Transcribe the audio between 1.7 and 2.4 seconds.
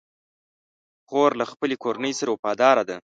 کورنۍ سره